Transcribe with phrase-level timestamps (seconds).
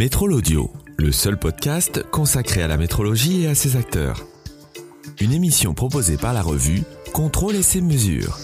[0.00, 4.26] Métrol Audio, le seul podcast consacré à la métrologie et à ses acteurs.
[5.20, 8.38] Une émission proposée par la revue Contrôle et ses mesures.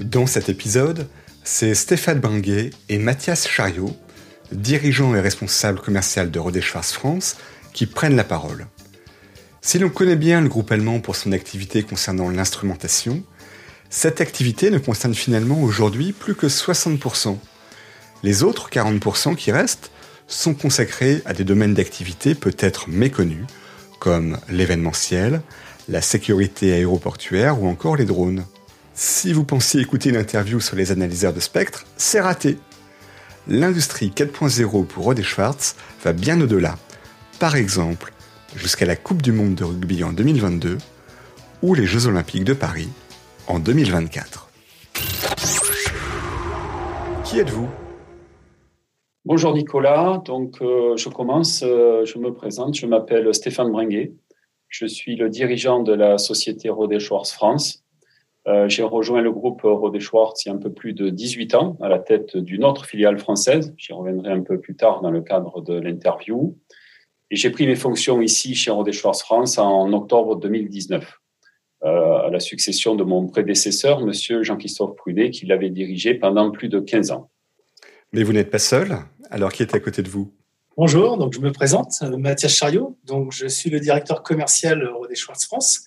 [0.00, 1.06] Dans cet épisode,
[1.44, 3.94] c'est Stéphane Banguet et Mathias Chariot,
[4.50, 7.36] dirigeants et responsables commerciaux de Rodé Schwarz France,
[7.74, 8.66] qui prennent la parole.
[9.60, 13.22] Si l'on connaît bien le groupe allemand pour son activité concernant l'instrumentation,
[13.90, 17.38] cette activité ne concerne finalement aujourd'hui plus que 60%.
[18.22, 19.90] Les autres 40% qui restent
[20.26, 23.46] sont consacrés à des domaines d'activité peut-être méconnus,
[23.98, 25.40] comme l'événementiel,
[25.88, 28.44] la sécurité aéroportuaire ou encore les drones.
[28.94, 32.58] Si vous pensiez écouter une interview sur les analyseurs de spectre, c'est raté.
[33.46, 36.76] L'industrie 4.0 pour Rod Schwartz va bien au-delà.
[37.38, 38.12] Par exemple,
[38.54, 40.76] jusqu'à la Coupe du Monde de rugby en 2022
[41.62, 42.90] ou les Jeux Olympiques de Paris
[43.48, 44.50] en 2024.
[47.24, 47.68] Qui êtes-vous?
[49.24, 54.12] Bonjour Nicolas, donc euh, je commence, euh, je me présente, je m'appelle Stéphane Bringuet,
[54.68, 57.84] je suis le dirigeant de la société Rodé Schwartz France.
[58.46, 61.54] Euh, j'ai rejoint le groupe Rodé Schwartz il y a un peu plus de 18
[61.54, 65.10] ans à la tête d'une autre filiale française, j'y reviendrai un peu plus tard dans
[65.10, 66.56] le cadre de l'interview.
[67.30, 71.27] Et j'ai pris mes fonctions ici chez Rodé Schwartz France en octobre 2019, euh,
[71.82, 76.80] à la succession de mon prédécesseur, Monsieur Jean-Christophe Prudet, qui l'avait dirigé pendant plus de
[76.80, 77.30] 15 ans.
[78.12, 78.98] Mais vous n'êtes pas seul.
[79.30, 80.32] Alors, qui est à côté de vous?
[80.76, 82.96] Bonjour, donc je me présente, euh, Mathias Chariot.
[83.04, 85.84] Donc, je suis le directeur commercial Rodé Schwartz France.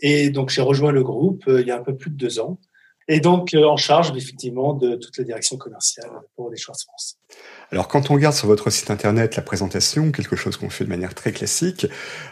[0.00, 2.38] Et donc, j'ai rejoint le groupe euh, il y a un peu plus de deux
[2.38, 2.58] ans.
[3.08, 7.18] Et donc, en charge, effectivement, de toute la direction commerciale pour Rodé Schwartz France.
[7.70, 10.90] Alors quand on regarde sur votre site internet la présentation, quelque chose qu'on fait de
[10.90, 11.86] manière très classique,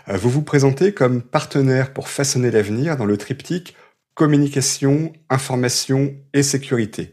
[0.08, 3.74] euh, vous vous présentez comme partenaire pour façonner l'avenir dans le triptyque
[4.14, 7.12] communication, information et sécurité.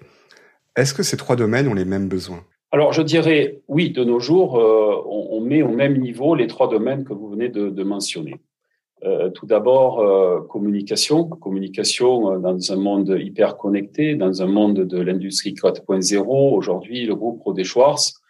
[0.78, 2.46] Est-ce que ces trois domaines ont les mêmes besoins?
[2.72, 6.70] Alors je dirais oui, de nos jours, euh, on, met au même niveau les trois
[6.70, 8.36] domaines que vous venez de, mentionner.
[9.06, 11.26] Euh, tout d'abord, communication.
[11.26, 16.56] Communication dans un monde hyper connecté, dans un monde de l'industrie 4.0.
[16.56, 18.24] Aujourd'hui, le groupe Rodé Schwartz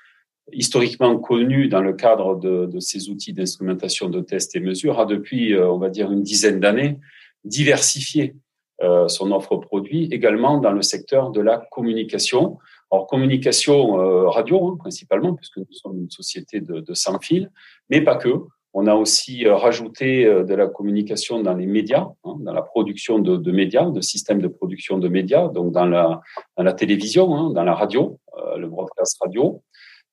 [0.51, 5.53] historiquement connu dans le cadre de, ces outils d'instrumentation de test et mesure, a depuis,
[5.53, 6.99] euh, on va dire, une dizaine d'années
[7.45, 8.35] diversifié
[8.81, 12.57] euh, son offre produit également dans le secteur de la communication.
[12.91, 17.51] Alors, communication euh, radio, hein, principalement, puisque nous sommes une société de, de sans fil,
[17.89, 18.29] mais pas que.
[18.73, 23.51] On a aussi rajouté de la communication dans les médias, hein, dans la production de,
[23.51, 28.19] médias, de systèmes de production de médias, donc dans la, télévision, hein, dans la radio,
[28.57, 29.61] le broadcast radio.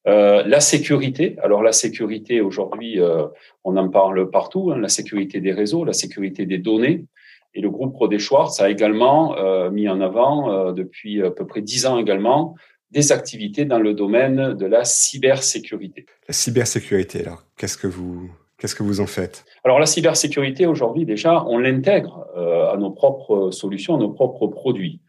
[0.07, 1.37] Euh, la sécurité.
[1.43, 3.27] Alors la sécurité aujourd'hui, euh,
[3.65, 4.71] on en parle partout.
[4.73, 7.05] Hein, la sécurité des réseaux, la sécurité des données.
[7.53, 11.61] Et le groupe Rodé Schwartz a également euh, mis en avant depuis à peu près
[11.61, 12.55] dix ans également
[12.93, 16.07] des activités dans le domaine de la cybersécurité.
[16.27, 17.21] La cybersécurité.
[17.21, 19.45] Alors qu'est-ce que vous Qu'est-ce que vous en faites?
[19.65, 25.01] Alors la cybersécurité aujourd'hui déjà, on l'intègre à nos propres solutions, à nos propres produits.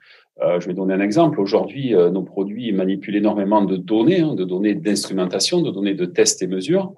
[0.42, 1.40] Euh, je vais donner un exemple.
[1.40, 6.06] Aujourd'hui, euh, nos produits manipulent énormément de données, hein, de données d'instrumentation, de données de
[6.06, 6.94] tests et mesures.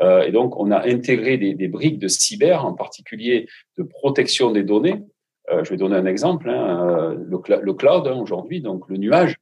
[0.00, 4.62] Euh, et donc, on a intégré des, briques de cyber, en particulier de protection des
[4.62, 5.02] données.
[5.50, 6.48] je vais donner un exemple.
[6.48, 9.36] Hein, le, le, cloud, hein, aujourd'hui, donc le nuage,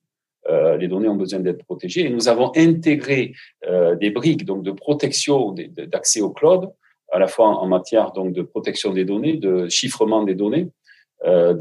[0.48, 2.06] les données ont besoin d'être protégées.
[2.06, 3.32] Et nous avons intégré
[4.00, 6.70] des briques donc de protection d'accès au cloud,
[7.12, 10.68] à la fois en matière donc de protection des données, de chiffrement des données,
[11.24, 11.54] euh,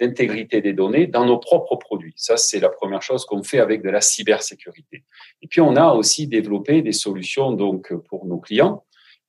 [0.00, 2.14] d'intégrité des données dans nos propres produits.
[2.16, 5.04] Ça, c'est la première chose qu'on fait avec de la cybersécurité.
[5.42, 8.84] Et puis, on a aussi développé des solutions donc pour nos clients,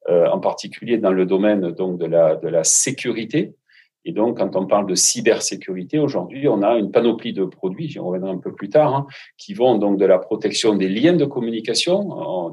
[0.08, 3.54] euh, en particulier dans le domaine donc de la de la sécurité.
[4.06, 8.00] Et donc, quand on parle de cybersécurité, aujourd'hui, on a une panoplie de produits, j'y
[8.00, 11.26] reviendrai un peu plus tard, hein, qui vont donc de la protection des liens de
[11.26, 12.04] communication,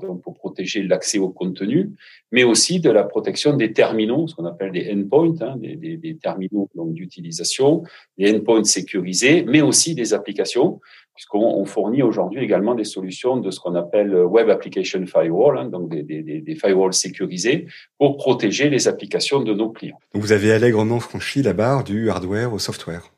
[0.03, 1.93] donc pour protéger l'accès au contenu,
[2.33, 5.97] mais aussi de la protection des terminaux, ce qu'on appelle des endpoints, hein, des, des,
[5.97, 7.84] des, terminaux d'utilisation,
[8.19, 10.81] des endpoints sécurisés, mais aussi des applications
[11.16, 15.89] puisqu'on fournit aujourd'hui également des solutions de ce qu'on appelle Web Application Firewall, hein, donc
[15.89, 17.66] des, des, des, firewalls sécurisés
[17.98, 19.98] pour protéger les applications de nos clients.
[20.13, 23.10] Donc vous avez allègrement franchi la barre du hardware au software.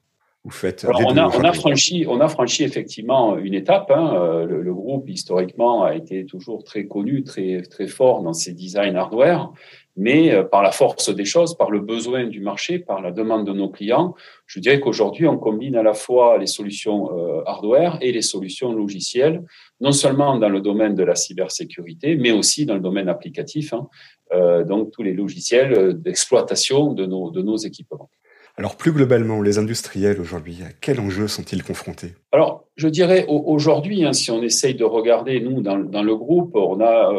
[0.45, 3.91] Vous faites Alors on, a, on, a, franchi, on a franchi effectivement une étape.
[3.91, 4.45] Hein.
[4.49, 8.95] Le, le, groupe historiquement a été toujours très connu, très très fort dans ses designs
[8.95, 9.53] hardware
[9.99, 13.45] mais euh, par la force des choses, par le besoin du marché, par la demande
[13.47, 14.15] de nos clients,
[14.47, 18.73] je dirais qu'aujourd'hui, on combine à la fois les solutions euh, hardware et les solutions
[18.73, 19.43] logicielles,
[19.81, 23.89] non seulement dans le domaine de la cybersécurité, mais aussi dans le domaine applicatif, hein,
[24.33, 28.09] euh, donc tous les logiciels d'exploitation de nos, de nos équipements.
[28.57, 32.15] Alors plus globalement, les industriels aujourd'hui, à quels enjeux sont-ils confrontés?
[32.33, 36.81] Alors, je dirais aujourd'hui, hein, si on essaye de regarder, nous, dans, le groupe, on
[36.81, 37.13] a,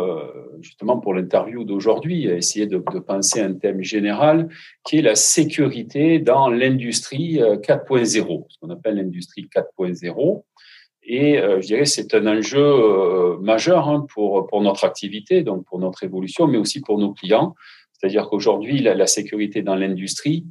[0.62, 4.50] justement pour l'interview d'aujourd'hui, essayé de, de, penser à un thème général
[4.84, 10.44] qui est la sécurité dans l'industrie 4.0, euh, ce qu'on appelle l'industrie 4.0.
[11.04, 15.80] Et euh, je dirais c'est un enjeu majeur hein, pour, pour notre activité, donc pour
[15.80, 17.56] notre évolution, mais aussi pour nos clients.
[17.94, 20.46] C'est-à-dire qu'aujourd'hui, la, sécurité dans l'industrie,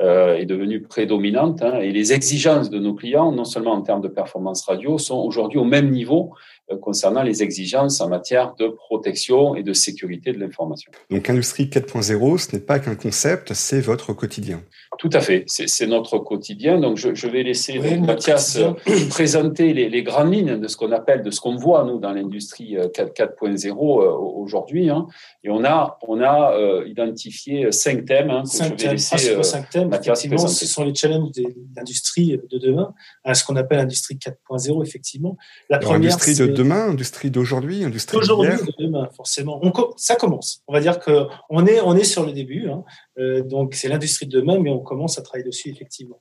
[0.00, 4.00] euh, est devenue prédominante hein, et les exigences de nos clients, non seulement en termes
[4.00, 6.34] de performance radio, sont aujourd'hui au même niveau euh,
[6.80, 10.90] concernant les exigences en matière de protection et de sécurité de l'information.
[11.10, 14.62] Donc Industrie 4.0, ce n'est pas qu'un concept, c'est votre quotidien.
[14.98, 16.78] Tout à fait, c'est notre quotidien.
[16.78, 18.72] Donc, je, je vais laisser Mathias euh,
[19.10, 22.12] présenter les, les, grandes lignes de ce qu'on appelle, de ce qu'on voit nous dans
[22.12, 24.90] l'industrie 4.0 euh, euh, aujourd'hui.
[24.90, 25.06] Hein.
[25.42, 26.56] Et on a, on a
[26.86, 29.88] identifié cinq thèmes hein, que cinq je vais laisser euh, cinq thèmes.
[29.88, 30.54] Mathias présenter.
[30.54, 31.44] Ce sont les challenges de
[31.76, 32.94] l'industrie de demain,
[33.24, 35.36] à ce qu'on appelle l'industrie 4.0 effectivement.
[35.68, 39.60] La Alors, première, de demain, industrie d'aujourd'hui, industrie d'aujourd'hui, de demain, forcément.
[39.62, 40.62] On, ça commence.
[40.68, 42.68] On va dire que on est, on est sur le début.
[42.68, 42.84] Hein.
[43.18, 46.20] Euh, donc c'est l'industrie de demain, mais on commence à travailler dessus effectivement.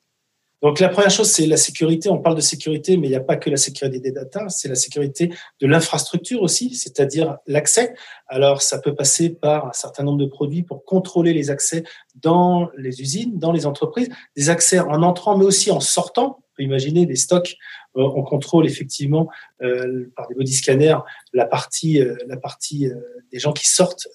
[0.64, 2.10] Donc la première chose, c'est la sécurité.
[2.10, 4.70] On parle de sécurité, mais il n'y a pas que la sécurité des data, c'est
[4.70, 7.94] la sécurité de l'infrastructure aussi, c'est-à-dire l'accès.
[8.28, 11.84] Alors ça peut passer par un certain nombre de produits pour contrôler les accès
[12.16, 14.08] dans les usines, dans les entreprises,
[14.38, 16.43] des accès en entrant, mais aussi en sortant.
[16.54, 17.56] On peut imaginer des stocks.
[17.96, 19.30] Euh, on contrôle effectivement
[19.62, 20.98] euh, par des body scanners
[21.34, 22.90] la partie, la partie
[23.32, 24.08] des gens qui sortent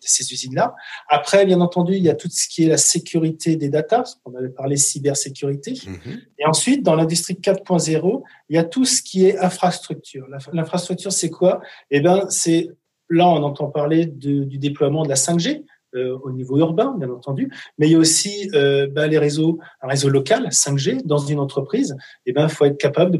[0.00, 0.74] ces usines-là.
[1.08, 4.34] Après, bien entendu, il y a tout ce qui est la sécurité des data, on
[4.34, 5.74] avait parlé cybersécurité.
[5.86, 6.20] Mhm.
[6.38, 10.26] Et ensuite, dans l'industrie 4.0, il y a tout ce qui est infrastructure.
[10.52, 11.60] L'infrastructure, c'est quoi?
[11.90, 12.70] Eh ben, c'est
[13.08, 15.64] là, on entend parler du déploiement de la 5G.
[15.94, 19.60] Euh, au niveau urbain, bien entendu, mais il y a aussi euh, ben, les réseaux,
[19.80, 21.96] un réseau local 5G dans une entreprise.
[22.26, 23.18] Et eh ben, faut être capable de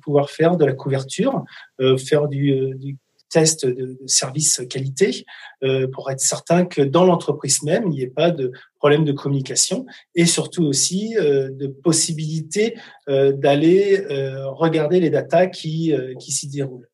[0.00, 1.44] pouvoir, faire de la couverture,
[1.80, 2.96] euh, faire du, du
[3.28, 5.24] tests de, service qualité
[5.62, 9.12] euh, pour être certain que dans l'entreprise même, il n'y ait pas de problème de
[9.12, 12.76] communication et surtout aussi euh, de possibilité
[13.08, 14.04] euh, d'aller
[14.46, 16.88] regarder les datas qui, qui s'y déroulent.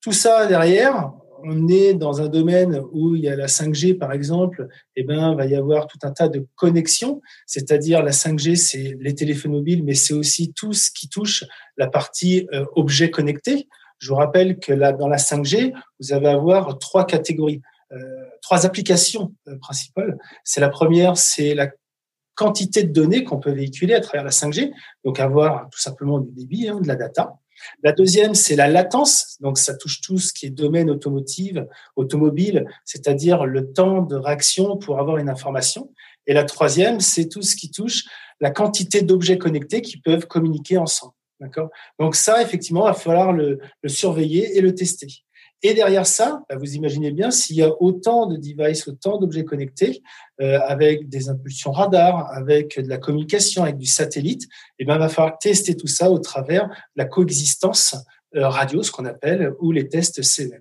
[0.00, 1.12] Tout ça derrière,
[1.44, 5.34] on est dans un domaine où il y a la 5G, par exemple, eh ben,
[5.34, 7.20] va y avoir tout un tas de connexions.
[7.46, 11.44] C'est-à-dire, la 5G, c'est les téléphones mobiles, mais c'est aussi tout ce qui touche
[11.76, 13.68] la partie objet connecté.
[13.98, 17.60] Je vous rappelle que là, dans la 5G, vous allez avoir trois catégories,
[17.92, 17.96] euh,
[18.42, 20.16] trois applications euh, principales.
[20.44, 21.68] C'est la première, c'est la
[22.34, 24.70] quantité de données qu'on peut véhiculer à travers la 5G,
[25.04, 27.34] donc avoir tout simplement du débit, hein, de la data.
[27.82, 31.66] La deuxième, c'est la latence, donc ça touche tout ce qui est domaine automotive,
[31.96, 35.92] automobile, c'est-à-dire le temps de réaction pour avoir une information.
[36.26, 38.04] Et la troisième, c'est tout ce qui touche
[38.40, 41.14] la quantité d'objets connectés qui peuvent communiquer ensemble.
[41.40, 41.70] D'accord?
[41.98, 45.24] Donc ça, effectivement, il va falloir le, surveiller et le tester.
[45.62, 49.44] Et derrière ça, bah, vous imaginez bien, s'il y a autant de devices, autant d'objets
[49.44, 50.02] connectés,
[50.40, 54.44] euh, avec des impulsions radar, avec de la communication, avec du satellite,
[54.78, 57.96] eh ben, il va falloir tester tout ça au travers de la coexistence
[58.36, 60.60] euh, radio, ce qu'on appelle, ou les tests CNN.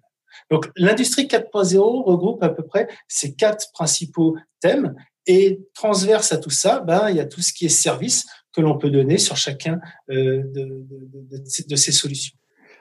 [0.49, 4.95] Donc l'industrie 4.0 regroupe à peu près ces quatre principaux thèmes
[5.25, 8.61] et transverse à tout ça, ben, il y a tout ce qui est service que
[8.61, 12.35] l'on peut donner sur chacun euh, de, ces solutions.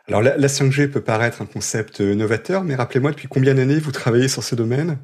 [0.08, 4.28] Alors la, 5G peut paraître un concept novateur, mais rappelez-moi depuis combien d'années vous travaillez
[4.28, 4.98] sur ce domaine?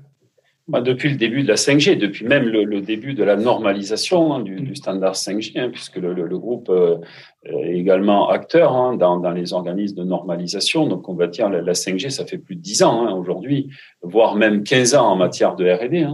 [0.68, 4.40] Bah, depuis le début de la 5G, depuis même le, début de la normalisation hein,
[4.40, 6.98] du, standard 5G, hein, puisque le, groupe euh,
[7.44, 10.86] est également acteur hein, dans, les organismes de normalisation.
[10.86, 13.70] Donc, on va dire la, la 5G, ça fait plus de 10 ans aujourd'hui,
[14.02, 16.06] voire même 15 ans en matière de R&D.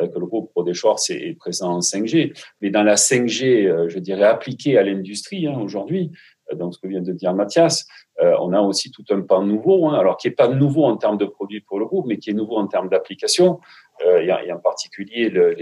[0.00, 2.32] Euh, que le groupe Prodéchorce est présent en 5G.
[2.62, 6.10] Mais dans la 5G, euh, je dirais appliquée à l'industrie aujourd'hui,
[6.50, 7.86] euh, donc ce que vient de dire Mathias,
[8.20, 11.18] on a aussi tout un pan nouveau, hein, alors qui n'est pas nouveau en termes
[11.18, 13.60] de produits pour le groupe, mais qui est nouveau en termes d'application.
[14.04, 15.54] Il, y a en particulier le,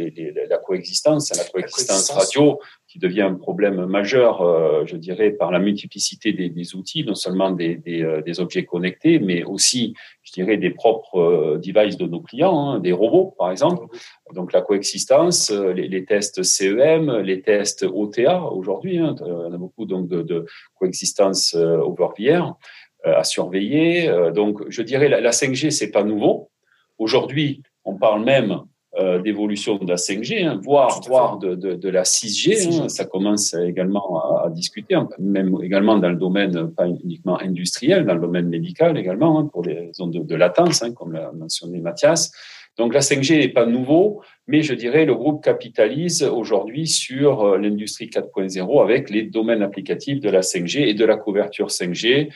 [0.48, 2.58] la coexistence, la coexistence radio,
[2.90, 7.14] qui devient un problème majeur, euh, je dirais, par la multiplicité des, des outils, non
[7.14, 9.94] seulement des, des, euh, des, objets connectés, mais aussi,
[10.24, 13.86] je dirais, des propres euh, devices de nos clients, hein, des robots, par exemple.
[14.34, 19.84] Donc la coexistence, les, les, tests CEM, les tests OTA aujourd'hui, hein, on a beaucoup
[19.84, 22.56] donc de, de coexistence over VR
[23.04, 24.12] à surveiller.
[24.34, 26.50] Donc je dirais la, la 5G, c'est pas nouveau.
[26.98, 28.60] Aujourd'hui, on parle même
[28.98, 32.82] euh, d'évolution de la 5G, hein, voire, voire de, de, de, la 6G.
[32.82, 37.40] Hein, ça commence également à, à, discuter, hein, même également dans le domaine pas uniquement
[37.40, 41.30] industriel, dans le domaine médical également, hein, pour les zones de, de latence, comme l'a
[41.32, 42.32] mentionné Mathias.
[42.78, 47.58] Donc la 5G n'est pas nouveau, mais je dirais le groupe capitalise aujourd'hui sur euh,
[47.58, 52.30] l'industrie 4.0 avec les domaines applicatifs de la 5G et de la couverture 5G,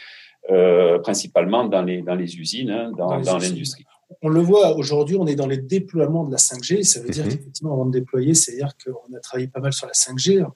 [0.50, 3.86] euh, principalement dans les, dans les usines, hein, dans, dans, l'industrie.
[4.22, 6.82] On le voit aujourd'hui, on est dans les déploiements de la 5G.
[6.84, 7.30] Ça veut dire mhm.
[7.30, 10.46] qu'effectivement, avant de déployer, c'est-à-dire qu'on a travaillé pas mal sur la 5G, euh,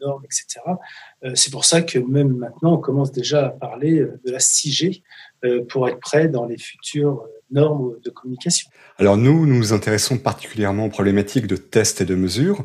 [0.00, 0.60] normes, etc.
[1.24, 5.02] Euh, c'est pour ça que même maintenant, on commence déjà à parler de la 6G
[5.68, 8.70] pour être prêt dans les futures normes de communication.
[8.98, 12.64] Alors nous, nous nous intéressons particulièrement aux problématiques de tests et de mesures.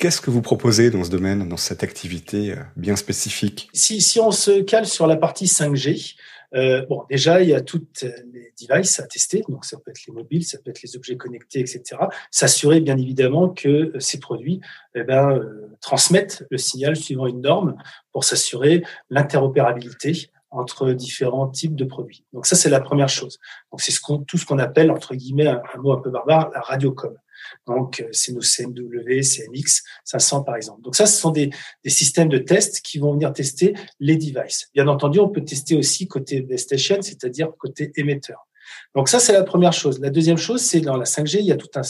[0.00, 3.68] Qu'est-ce que vous proposez dans ce domaine, dans cette activité euh, bien spécifique?
[3.74, 6.16] Si, si on se cale sur la partie 5G,
[6.54, 10.06] euh, bon, déjà, il y a toutes les devices à tester, donc ça peut être
[10.06, 11.82] les mobiles, ça peut être les objets connectés, etc.
[12.30, 14.60] S'assurer bien évidemment que ces produits
[14.94, 17.76] eh ben, euh, transmettent le signal suivant une norme
[18.12, 22.24] pour s'assurer l'interopérabilité entre différents types de produits.
[22.32, 23.38] Donc ça, c'est la première chose.
[23.70, 26.60] Donc c'est ce tout ce qu'on appelle, entre guillemets, un, mot un peu barbare, la
[26.60, 27.14] radiocom.
[27.66, 30.82] Donc, euh, c'est nos CMW, CMX 500 par exemple.
[30.82, 31.50] Donc ça, ce sont des,
[31.84, 34.68] des, systèmes de test qui vont venir tester les devices.
[34.74, 38.46] Bien entendu, on peut tester aussi côté station, c'est-à-dire côté émetteur.
[38.94, 40.00] Donc ça, c'est la première chose.
[40.00, 41.82] La deuxième chose, c'est dans la 5G, il y a tout un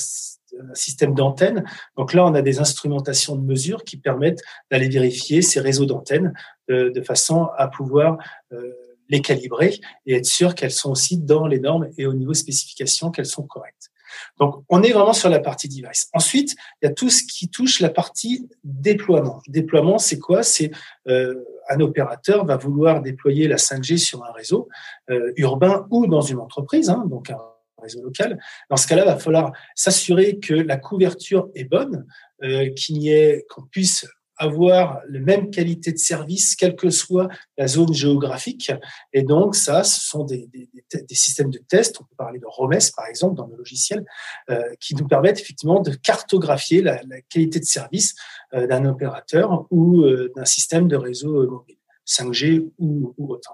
[0.74, 1.64] système d'antennes.
[1.96, 6.32] Donc là, on a des instrumentations de mesure qui permettent d'aller vérifier ces réseaux d'antennes
[6.68, 8.18] de, de, façon à pouvoir
[8.52, 8.72] euh,
[9.08, 13.10] les calibrer et être sûr qu'elles sont aussi dans les normes et au niveau spécification
[13.10, 13.90] qu'elles sont correctes.
[14.38, 16.08] Donc, on est vraiment sur la partie device.
[16.12, 19.40] Ensuite, il y a tout ce qui touche la partie déploiement.
[19.48, 20.42] Déploiement, c'est quoi?
[20.42, 20.70] C'est
[21.08, 21.34] euh,
[21.68, 24.68] un opérateur va vouloir déployer la 5G sur un réseau
[25.10, 27.38] euh, urbain ou dans une entreprise, hein, donc un
[27.80, 28.38] réseau local.
[28.68, 32.06] Dans ce cas-là, il va falloir s'assurer que la couverture est bonne,
[32.42, 34.06] euh, qu'il y ait, qu'on puisse
[34.40, 37.28] avoir la même qualité de service, quelle que soit
[37.58, 38.72] la zone géographique.
[39.12, 42.00] Et donc, ça, ce sont des, des, systèmes de test.
[42.00, 44.02] On peut parler de ROMES, par exemple, dans le logiciel,
[44.48, 48.14] euh, qui nous permettent effectivement de cartographier la, la qualité de service
[48.54, 53.52] euh, d'un opérateur ou euh, d'un système de réseau mobile, 5G ou, ou autre.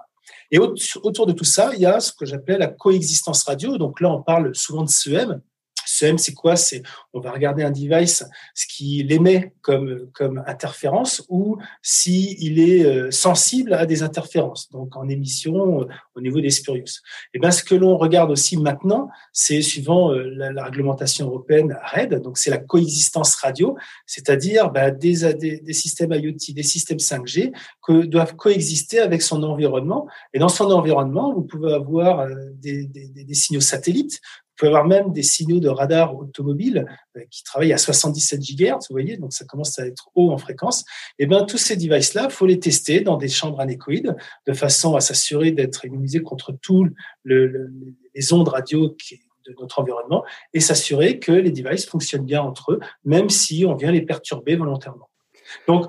[0.51, 3.77] Et autour de tout ça, il y a ce que j'appelle la coexistence radio.
[3.77, 5.41] Donc là, on parle souvent de CEM,
[5.97, 6.55] CEM, c'est quoi?
[6.55, 8.23] C'est on va regarder un device,
[8.53, 14.69] ce qui l'émet comme comme interférence ou si il est euh, sensible à des interférences,
[14.71, 15.85] donc en émission euh,
[16.15, 17.01] au niveau des spurious.
[17.33, 22.21] Et ben ce que l'on regarde aussi maintenant, c'est suivant euh, la, réglementation européenne RED,
[22.21, 28.35] donc c'est la coexistence radio, c'est-à-dire ben, des, systèmes IoT, des systèmes 5G que doivent
[28.35, 30.07] coexister avec son environnement.
[30.33, 32.89] Et dans son environnement, vous pouvez avoir des,
[33.33, 34.19] signaux satellites,
[34.57, 36.85] pouvez avoir même des signaux de radar automobile
[37.15, 40.37] euh, qui travaillent à 77 GHz, vous voyez, donc ça commence à être haut en
[40.37, 40.81] fréquence.
[41.19, 44.95] Et eh bien, tous ces devices-là, faut les tester dans des chambres anéchoïdes de façon
[44.95, 46.87] à s'assurer d'être immunisé contre tous
[47.23, 47.71] le,
[48.15, 48.95] les ondes radio
[49.45, 53.75] de notre environnement et s'assurer que les devices fonctionnent bien entre eux, même si on
[53.75, 55.09] vient les perturber volontairement.
[55.67, 55.85] Donc,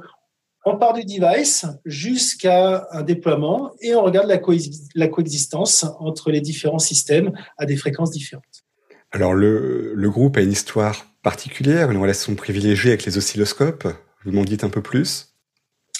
[0.69, 6.79] on part du device jusqu'à un déploiement et on regarde la, coexistence entre les différents
[6.79, 8.65] systèmes à des fréquences différentes.
[9.11, 13.89] Alors le, groupe a une histoire particulière, une relation privilégiée avec les oscilloscopes.
[14.25, 15.35] Vous m'en dites un peu plus?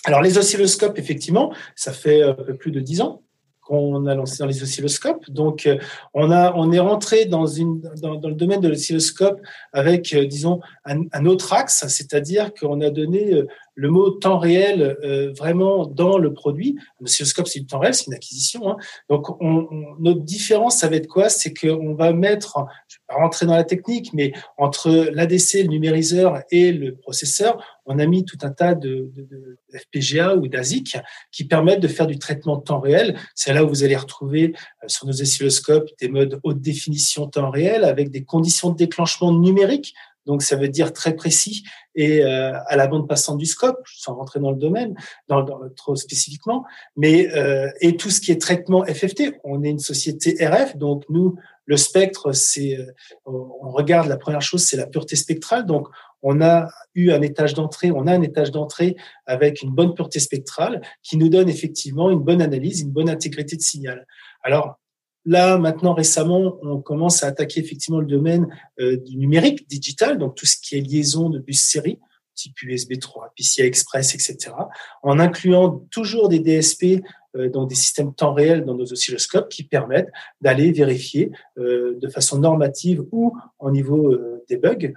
[0.05, 3.23] Alors les oscilloscopes, effectivement, ça fait un peu plus de dix ans
[3.69, 5.31] qu'on a lancé dans les oscilloscopes.
[5.31, 5.77] Donc, euh,
[6.15, 9.41] on, a, on est rentré dans, une, dans, le domaine de l'oscilloscope
[9.75, 13.47] avec, euh, disons, un, un, autre axe, c'est-à-dire qu'on a donné euh,
[13.79, 16.77] le mot temps réel euh, vraiment dans le produit.
[17.01, 18.69] Un oscilloscope, c'est du temps réel, c'est une acquisition.
[18.69, 18.77] Hein.
[19.09, 21.29] Donc, on, on, notre différence, ça va être quoi?
[21.29, 22.59] C'est qu'on va mettre,
[22.89, 26.97] je ne vais pas rentrer dans la technique, mais entre l'ADC, le numériseur et le
[26.97, 30.99] processeur, on a mis tout un tas de, de, de FPGA ou d'ASIC
[31.31, 33.17] qui permettent de faire du traitement temps réel.
[33.37, 37.51] C'est là où vous allez retrouver euh, sur nos oscilloscopes des modes haute définition temps
[37.51, 39.95] réel avec des conditions de déclenchement numériques
[40.27, 44.15] donc ça veut dire très précis et euh, à la bande passante du scope, sans
[44.15, 44.95] rentrer dans le domaine,
[45.29, 46.65] dans, dans trop spécifiquement,
[46.97, 49.41] mais euh, et tout ce qui est traitement FFT.
[49.45, 51.37] On est une société RF, donc nous
[51.69, 52.93] le spectre, c'est euh,
[53.27, 55.67] on regarde la première chose, c'est la pureté spectrale.
[55.67, 55.89] Donc
[56.23, 58.97] on a eu un étage d'entrée, on a un étage d'entrée
[59.27, 63.57] avec une bonne pureté spectrale qui nous donne effectivement une bonne analyse, une bonne intégrité
[63.57, 64.07] de signal.
[64.43, 64.79] Alors
[65.25, 68.49] Là, maintenant, récemment, on commence à attaquer effectivement le domaine
[68.81, 71.99] euh, du numérique, digital, donc tout ce qui est liaison de bus série,
[72.35, 74.55] type USB 3, PCI Express, etc.,
[75.03, 77.03] en incluant toujours des DSP,
[77.37, 80.11] euh, donc des systèmes temps réel dans nos oscilloscopes qui permettent
[80.41, 84.17] d'aller vérifier euh, de façon normative ou en niveau
[84.49, 84.93] des bugs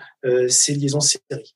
[0.48, 1.56] ces liaisons série.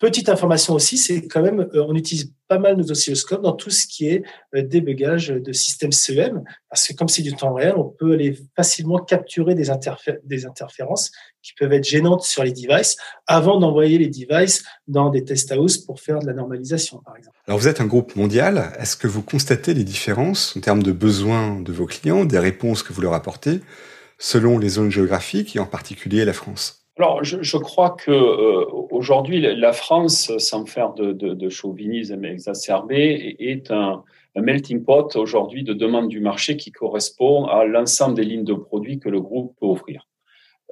[0.00, 3.70] Petite information aussi, c'est quand même, euh, on utilise pas mal nos oscilloscopes dans tout
[3.70, 4.24] ce qui est
[4.56, 8.36] euh, débugage de systèmes CEM, parce que comme c'est du temps réel, on peut aller
[8.56, 12.96] facilement capturer des, interférences qui peuvent être gênantes sur les devices
[13.28, 17.36] avant d'envoyer les devices dans des test house pour faire de la normalisation, par exemple.
[17.46, 20.92] Alors vous êtes un groupe mondial, est-ce que vous constatez les différences en termes de
[20.92, 23.60] besoins de vos clients, des réponses que vous leur apportez,
[24.18, 26.83] selon les zones géographiques et en particulier la France?
[26.96, 32.24] Alors, je, je, crois que euh, aujourd'hui, la France, sans faire de, de, de chauvinisme
[32.24, 34.04] exacerbé, est un,
[34.36, 38.54] un melting pot aujourd'hui de demande du marché qui correspond à l'ensemble des lignes de
[38.54, 40.06] produits que le groupe peut offrir.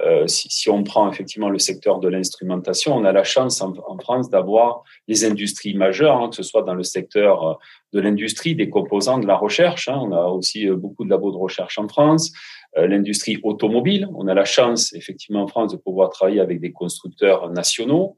[0.01, 3.75] Euh, si, si, on prend effectivement le secteur de l'instrumentation, on a la chance en,
[3.87, 7.55] en France d'avoir les industries majeures, hein, que ce soit dans le secteur euh,
[7.93, 9.89] de l'industrie, des composants, de la recherche.
[9.89, 12.33] Hein, on a aussi euh, beaucoup de labos de recherche en France.
[12.79, 14.09] Euh, l'industrie automobile.
[14.15, 18.17] On a la chance, effectivement, en France, de pouvoir travailler avec des constructeurs nationaux.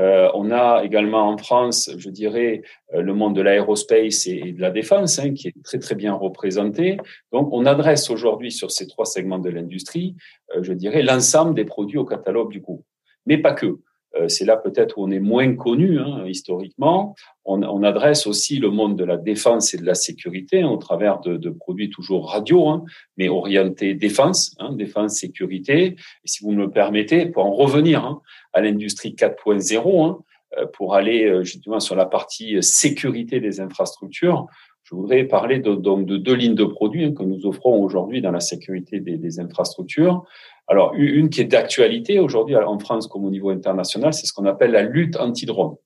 [0.00, 4.60] Euh, on a également en France, je dirais, euh, le monde de l'aérospace et, de
[4.60, 6.96] la défense, hein, qui est très très bien représenté.
[7.32, 10.16] Donc, on adresse aujourd'hui sur ces trois segments de l'industrie,
[10.60, 12.84] je dirais, l'ensemble des produits au catalogue du groupe,
[13.26, 13.78] mais pas que.
[14.16, 17.14] Euh, c'est là peut-être où on est moins connu hein, historiquement.
[17.44, 20.76] On, on, adresse aussi le monde de la défense et de la sécurité hein, au
[20.76, 22.84] travers de, de, produits toujours radio, hein,
[23.16, 25.96] mais orientés défense, hein, défense, sécurité.
[26.24, 28.20] Si vous me le permettez, pour en revenir hein,
[28.52, 30.22] à l'industrie 4.0,
[30.58, 34.46] euh, pour aller euh, justement sur la partie sécurité des infrastructures,
[34.84, 38.30] je voudrais parler de, donc de deux lignes de produits que nous offrons aujourd'hui dans
[38.30, 40.24] la sécurité des, infrastructures.
[40.68, 44.44] Alors, une qui est d'actualité aujourd'hui en France comme au niveau international, c'est ce qu'on
[44.44, 45.76] appelle la lutte anti-drone.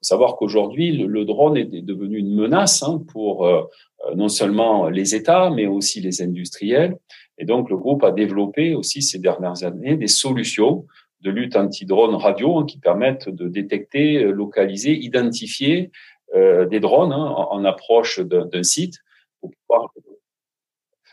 [0.00, 3.62] Savoir qu'aujourd'hui, le, drone est devenu une menace hein, pour euh,
[4.06, 6.96] euh, non seulement les États, mais aussi les industriels.
[7.38, 10.86] Et donc, le groupe a développé aussi ces dernières années des solutions
[11.20, 15.90] de lutte anti-drone radio hein, qui permettent de détecter, localiser, identifier
[16.34, 18.98] euh, des drones hein, en, approche d'un site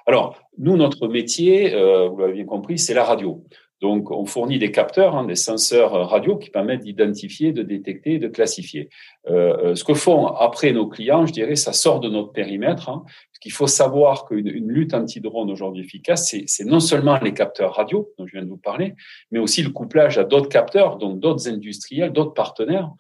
[0.08, 3.44] alors, nous, notre métier, euh, vous l'avez bien compris, c'est la radio.
[3.82, 8.30] Donc, on fournit des capteurs, hein, des senseurs radio qui permettent d'identifier, de détecter, de
[8.30, 8.90] classifier.
[9.30, 12.90] Euh, euh, ce que font après nos clients, je dirais, ça sort de notre périmètre.
[12.90, 13.04] Hein,
[13.40, 18.10] qu'il faut savoir qu'une une lutte anti-drone aujourd'hui efficace, c'est non seulement les capteurs radio
[18.18, 18.96] dont je viens de vous parler,
[19.32, 22.92] mais aussi le couplage à d'autres capteurs, donc d'autres industriels, d'autres partenaires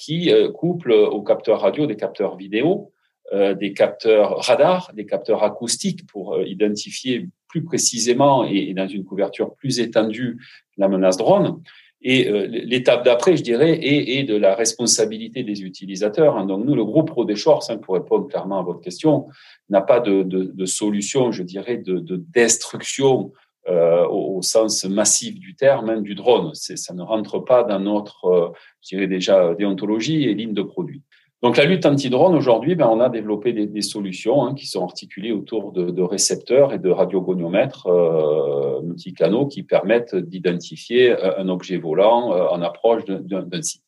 [0.00, 2.92] qui euh, couplent aux capteurs radio des capteurs vidéo
[3.32, 9.04] euh, des capteurs radars, des capteurs acoustiques pour euh, identifier plus précisément et, dans une
[9.04, 10.40] couverture plus étendue
[10.78, 11.62] la menace drone.
[12.02, 16.36] Et euh, l'étape d'après, je dirais, est, de la responsabilité des utilisateurs.
[16.36, 16.46] Hein.
[16.46, 19.28] Donc nous, le groupe Pro des Shorts, hein, pour répondre clairement à votre question,
[19.68, 23.30] n'a pas de, solution, je dirais, de destruction
[23.68, 26.54] euh, au, sens massif du terme hein, du drone.
[26.54, 31.02] Ça ne rentre pas dans notre, je dirais déjà, déontologie et ligne de produit.
[31.42, 35.32] Donc la lutte anti-drone, aujourd'hui, ben, on a développé des, solutions hein, qui sont articulées
[35.32, 42.32] autour de, récepteurs et de radiogoniomètres euh, multicanaux qui permettent d'identifier euh, un objet volant
[42.32, 43.84] euh, en approche d'un site.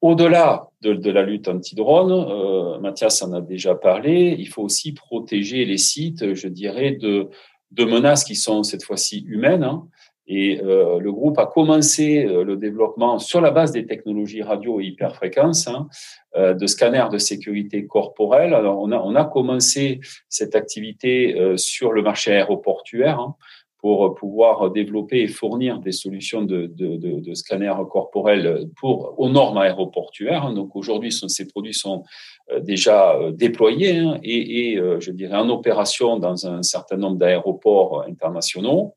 [0.00, 4.92] Au-delà de, de, la lutte anti-drone, euh, Mathias en a déjà parlé, il faut aussi
[4.92, 7.28] protéger les sites, je dirais, de,
[7.70, 9.64] de menaces qui sont cette fois-ci humaines.
[9.64, 9.86] Hein,
[10.32, 14.80] et euh, le groupe a commencé euh, le développement sur la base des technologies radio
[14.80, 15.88] et hyperfréquence hein,
[16.36, 18.54] euh, de scanners de sécurité corporelle.
[18.54, 23.34] Alors on a, on a commencé cette activité euh, sur le marché aéroportuaire hein,
[23.80, 30.44] pour pouvoir développer et fournir des solutions de, de, de, pour aux normes aéroportuaires.
[30.44, 30.52] Hein.
[30.52, 32.04] Donc aujourd'hui, ces produits sont
[32.50, 38.94] euh, déjà déployés hein, et, je dirais en opération dans un certain nombre d'aéroports internationaux.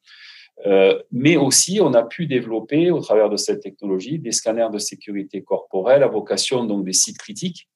[0.65, 4.77] Euh, mais aussi, on a pu développer, au travers de cette technologie, des scanners de
[4.77, 7.67] sécurité corporelle à vocation donc des sites critiques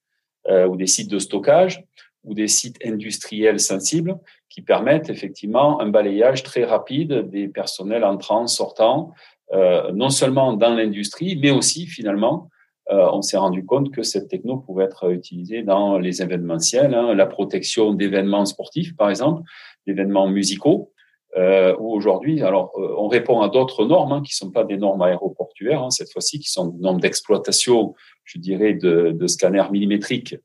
[0.48, 1.84] euh, ou des sites de stockage
[2.24, 4.16] ou des sites industriels sensibles
[4.48, 9.12] qui permettent effectivement un balayage très rapide des personnels entrants, sortants,
[9.52, 12.48] euh, non seulement dans l'industrie, mais aussi finalement,
[12.90, 17.14] euh, on s'est rendu compte que cette techno pouvait être utilisée dans les événementiels, hein,
[17.14, 19.42] la protection d'événements sportifs, par exemple,
[19.86, 20.92] d'événements musicaux,
[21.36, 24.78] euh, où aujourd'hui, alors euh, on répond à d'autres normes hein, qui sont pas des
[24.78, 29.70] normes aéroportuaires hein, cette fois-ci, qui sont des normes d'exploitation, je dirais, de, de scanners
[29.70, 30.36] millimétriques,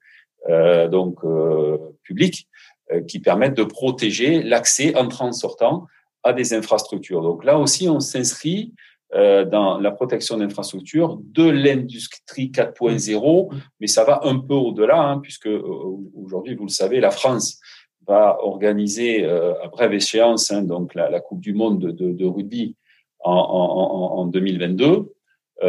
[0.50, 2.50] euh, donc euh, publics,
[3.08, 5.88] qui permettent de protéger l'accès entrant-sortant
[6.24, 7.22] à des infrastructures.
[7.22, 8.74] Donc là aussi, on s'inscrit
[9.12, 15.50] dans la protection d'infrastructures de l'industrie 4.0, mais ça va un peu au-delà, hein, puisque
[16.16, 17.60] aujourd'hui, vous le savez, la France
[18.08, 22.76] va organiser euh, à brève échéance hein, donc la, Coupe du Monde de, rugby
[23.20, 25.14] en, en, en, 2022.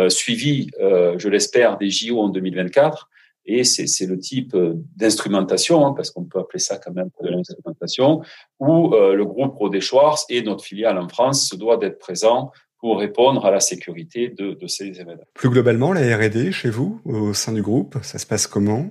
[0.08, 3.10] suivi, je l'espère, des JO en 2024.
[3.46, 4.56] Et c'est le type
[4.96, 8.22] d'instrumentation, hein, parce qu'on peut appeler ça quand même de l'instrumentation,
[8.58, 12.98] où le groupe Rodé Schwartz et notre filiale en France se doit d'être présent pour
[12.98, 15.24] répondre à la sécurité de, de ces événements.
[15.34, 18.90] Plus globalement, la R&D chez vous, au sein du groupe, ça se passe comment?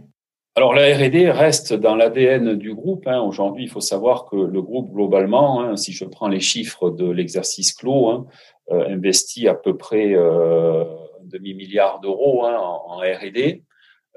[0.56, 3.08] Alors la R&D reste dans l'ADN du groupe.
[3.08, 3.22] Hein.
[3.22, 7.10] Aujourd'hui, il faut savoir que le groupe globalement, hein, si je prends les chiffres de
[7.10, 8.28] l'exercice clos, hein,
[8.72, 13.64] euh, investit à peu près euh, un demi milliard d'euros en, en R&D.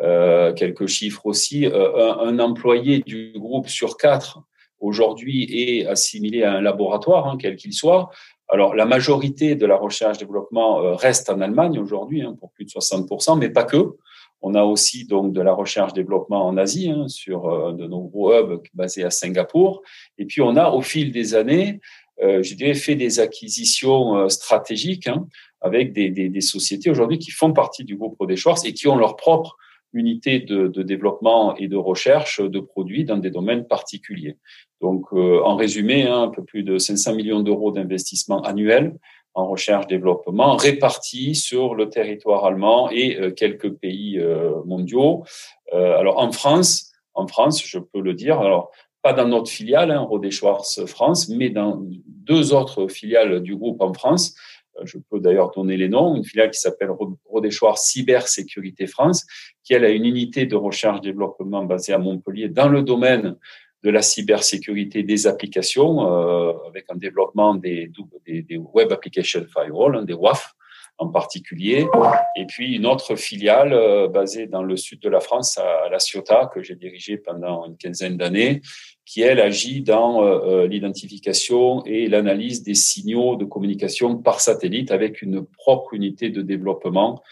[0.02, 1.66] Euh, quelques chiffres aussi.
[1.66, 4.40] Euh, un, un, employé du groupe sur quatre
[4.78, 8.10] aujourd'hui est assimilé à un laboratoire, hein, quel qu'il soit.
[8.48, 12.70] Alors, la majorité de la recherche-développement euh, reste en Allemagne aujourd'hui, hein, pour plus de
[12.70, 13.96] 60%, mais pas que.
[14.42, 18.62] On a aussi donc de la recherche-développement en Asie, hein, sur euh, de gros hubs
[18.74, 19.82] basés à Singapour.
[20.18, 21.80] Et puis, on a, au fil des années,
[22.22, 25.26] euh, je dirais, fait des acquisitions euh, stratégiques hein,
[25.60, 28.96] avec des, des, des sociétés aujourd'hui qui font partie du groupe Rodechors et qui ont
[28.96, 29.56] leur propre
[29.96, 34.36] unité de, développement et de recherche de produits dans des domaines particuliers.
[34.80, 38.96] Donc, euh, en résumé, hein, un peu plus de 500 millions d'euros d'investissement annuel
[39.34, 45.24] en recherche-développement répartis sur le territoire allemand et euh, quelques pays euh, mondiaux.
[45.72, 48.70] alors, en France, en France, je peux le dire, alors
[49.02, 53.80] pas dans notre filiale, hein, Rodé Schwartz France, mais dans deux autres filiales du groupe
[53.80, 54.34] en France,
[54.84, 56.90] je peux d'ailleurs donner les noms, une filiale qui s'appelle
[57.24, 59.24] Rodéchoir Cybersécurité France,
[59.64, 63.36] qui elle a une unité de recherche-développement basée à Montpellier dans le domaine
[63.82, 67.90] de la cybersécurité des applications, euh, avec un développement des,
[68.26, 70.54] des, des Web Application Firewall, hein, des WAF
[70.98, 71.86] en particulier,
[72.36, 75.98] et puis une autre filiale euh, basée dans le sud de la France, à, La
[75.98, 78.62] Ciotat, que j'ai dirigée pendant une quinzaine d'années,
[79.06, 84.90] qui, elle, agit dans euh, euh, l'identification et l'analyse des signaux de communication par satellite
[84.90, 87.22] avec une propre unité de développement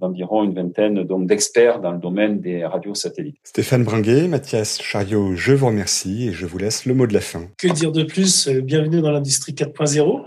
[0.00, 3.36] d'environ une vingtaine donc d'experts dans le domaine des radios satellites.
[3.44, 7.20] Stéphane Bringuet, Mathias Chariot, je vous remercie et je vous laisse le mot de la
[7.20, 7.48] fin.
[7.58, 8.48] Que dire de plus?
[8.48, 10.24] Bienvenue dans l'industrie 4.0.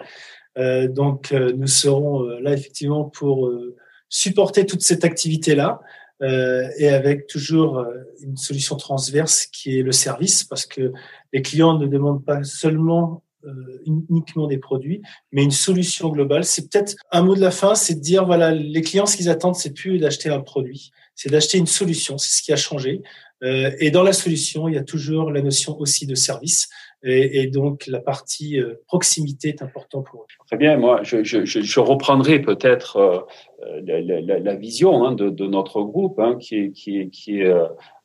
[0.58, 3.52] Euh, donc, euh, nous serons euh, là effectivement pour
[4.10, 5.82] supporter toute cette activité-là.
[6.24, 7.86] Euh, et avec toujours
[8.22, 10.94] une solution transverse qui est le service, parce que
[11.34, 15.02] les clients ne demandent pas seulement euh, uniquement des produits,
[15.34, 16.46] mais une solution globale.
[16.46, 19.28] C'est peut-être un mot de la fin, c'est de dire voilà, les clients, ce qu'ils
[19.30, 22.18] attendent, c'est plus d'acheter un produit, c'est d'acheter une solution.
[22.18, 23.02] C'est ce qui a changé.
[23.44, 26.70] Euh, et dans la solution, il y a toujours la notion aussi de service.
[27.06, 30.26] Et, donc, la partie euh, proximité est importante pour eux.
[30.48, 30.78] Très bien.
[30.78, 37.54] Moi, je, reprendrai peut-être euh, la, vision hein, de, notre groupe, hein, qui est, est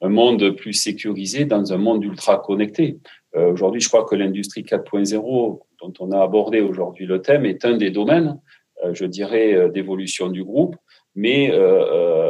[0.01, 2.99] un monde plus sécurisé dans un monde ultra connecté.
[3.37, 7.65] Euh, aujourd'hui, je crois que l'industrie 4.0, dont on a abordé aujourd'hui le thème, est
[7.65, 8.41] un des domaines,
[8.85, 10.77] euh, je dirais, euh, d'évolution du groupe.
[11.21, 11.51] Mais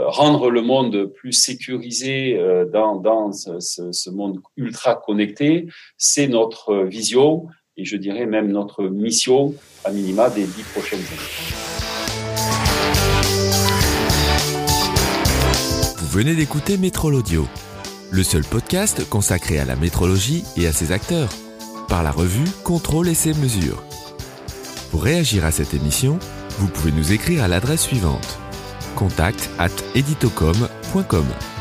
[0.06, 2.40] rendre le monde plus sécurisé
[2.72, 3.60] dans, dans ce,
[3.92, 5.66] ce, monde ultra connecté,
[5.98, 11.52] c'est notre vision et je dirais même notre mission à minima des dix prochaines années.
[15.98, 17.44] Vous venez d'écouter Métrol Audio
[18.10, 21.28] le seul podcast consacré à la métrologie et à ses acteurs,
[21.88, 23.82] par la revue Contrôle et ses mesures.
[24.90, 26.18] Pour réagir à cette émission,
[26.58, 28.38] vous pouvez nous écrire à l'adresse suivante
[28.98, 31.57] contact at editocom.com.